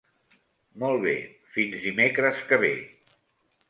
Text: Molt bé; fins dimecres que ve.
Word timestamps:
Molt 0.85 1.03
bé; 1.05 1.13
fins 1.59 1.87
dimecres 1.87 2.45
que 2.51 2.63
ve. 2.67 2.77